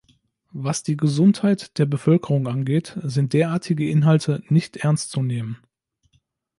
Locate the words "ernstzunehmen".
4.77-5.57